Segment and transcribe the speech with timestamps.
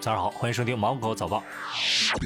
[0.00, 1.42] 早上好，欢迎收听《芒果早报》。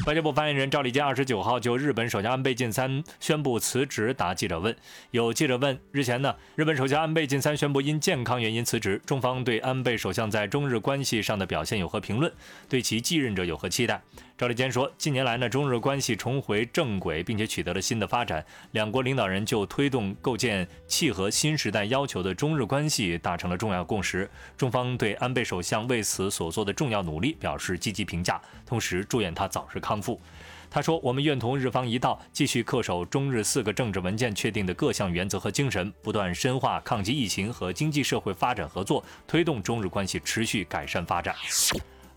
[0.07, 4.77] 外交部发言人赵立坚二十九号就日本首相安倍晋三宣布辞职答记者问。
[5.11, 12.31] 有记者问：日前呢，日本首相安倍晋三宣布因健康原因辞职，中方对安倍首相在中日关系上的表现有何评论？
[12.69, 14.03] 对其继任者有何期待？
[14.43, 18.45] 赵立坚说：近年来呢，中日关系重回正轨，并且取得了新的发展。
[18.73, 24.29] 两国领导人就推动构建契合新时代要求的中日关系达成了重要共识。
[24.57, 30.21] 中方对安倍首相为此所做的重要努力表示积极评价，同时祝愿他早日康复。
[30.69, 41.33] 他说：“我们愿同日方一道，继续恪守中日四个政治文件确定的各项原则和精神，不断深化抗击疫情和经济社会发展合作，推动中日关系持续改善发展。”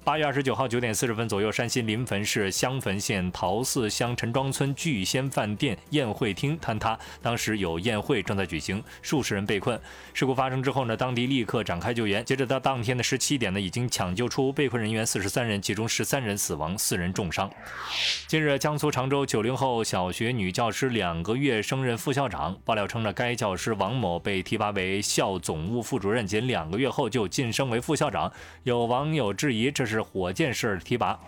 [0.05, 9.81] 八月二十九号九点四十分左右，山西临汾市襄汾县陶寺乡陈庄村聚仙饭店宴会厅坍塌，当时有宴会正在举行，数十人被困。
[10.13, 12.23] 事故发生之后呢，当地立刻展开救援。
[12.23, 17.49] 截止到当天的十七点呢，已经抢救出被困人员四十三人，其中十三人死亡，四人重伤。
[18.27, 28.31] 近日，江苏常州九零后小学女教师两个月升任副校长，爆料称呢，该教师王某被提拔为校总务副主任，仅两个月后就晋升为副校长。
[28.61, 29.94] 有网友质疑这是。
[29.95, 31.19] 是火箭式提拔。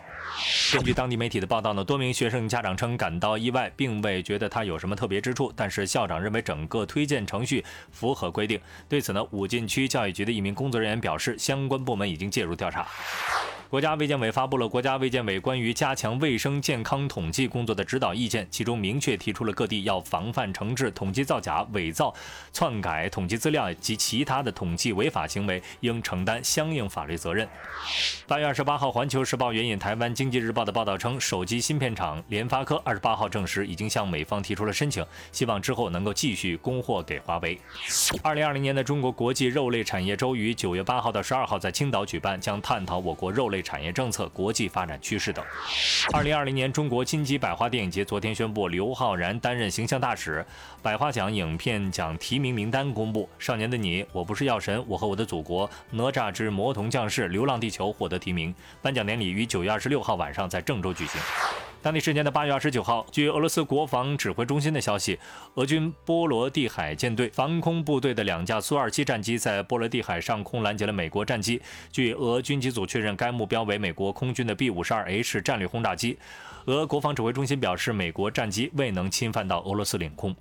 [0.73, 5.51] 根据当地媒体的报道呢，多名学生家长称感到意外，并未觉得他有什么特别之处。
[5.55, 8.59] 但是校长认为整个推荐程序符合规定。
[8.89, 12.85] 对此呢，武进区教育局的一名工作人员表示，相关部门已经介入调查。
[13.69, 22.13] 国家卫健委发布了《国家卫健委关于加强卫生健康统计工作的指导意见》，其中明确提出了各地要防范惩治统计造假、伪造、
[22.53, 27.45] 篡改统计资料及其他的统计违法行为，应承担相应法律责任。
[28.25, 37.59] 八月二十八号，《环球时报》援引台湾经济日报的报道称，手机芯片厂联发科二十八号证实，已经向美方提出了申请，希望之后能够继续供货给华为。
[38.23, 43.56] 二零二零年的中国国际肉类产业周于九月八号到十二号在青岛举办，将探讨我国肉类。
[43.61, 45.43] 产业政策、国际发展趋势等。
[46.13, 50.45] 二零二零年中国金鸡百花电影节昨天宣布，刘昊然担任形象大使。
[50.81, 58.53] 百花奖影片奖提名名单公布，《少年的你》、我不是药神、我和我的祖国、哪吒之魔童降世、流浪地球获得提名。
[58.81, 61.19] 颁奖典礼于九月二十六号晚上在郑州举行。
[61.87, 65.17] 当地时间的八月二十九号，据俄罗斯国防指挥中心的消息，
[65.53, 71.61] 俄军波罗的海舰队防空部队的两架苏 -27 战机在波罗的海上空拦截了美国战机。
[71.89, 76.17] 据俄军机组确认，该目标为美国空军的 B-52H 战略轰炸机。
[76.65, 80.35] 俄国防指挥中心表示，美国战机未能侵犯到俄罗斯领空。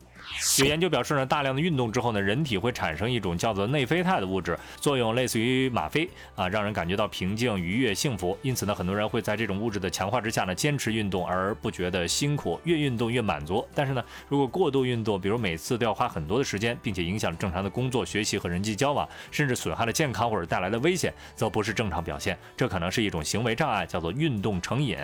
[0.58, 8.36] 有研究表示呢，大量的运动之后呢，人体会产生一种叫做内啡肽的物质，作用类似于吗啡啊，让人感觉到平静、愉悦、幸福。
[8.42, 13.66] 因此呢，很多人会在这种物质的强化之下呢，坚持运动而不觉得辛苦，越运动越满足。
[13.74, 22.36] 但是呢，如果过度运动，比如每次都要花很多的时间，并且影响正常的工作、学习和人际交往，甚至损害了健康或者带来的危险，则不是正常表现。
[22.56, 24.96] 这可能是一种行为障碍，叫做运动成瘾。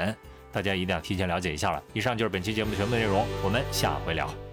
[0.52, 1.82] 大家一定要提前了解一下了。
[1.94, 4.51] 以上就是本期节目的全部内容，我们下回聊。